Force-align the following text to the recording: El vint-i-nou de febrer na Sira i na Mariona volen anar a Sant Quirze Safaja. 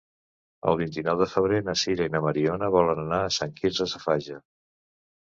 El 0.71 0.79
vint-i-nou 0.79 1.19
de 1.19 1.27
febrer 1.33 1.59
na 1.69 1.77
Sira 1.83 2.09
i 2.09 2.13
na 2.15 2.23
Mariona 2.31 2.73
volen 2.79 3.05
anar 3.07 3.23
a 3.29 3.31
Sant 3.39 3.57
Quirze 3.63 3.93
Safaja. 3.97 4.45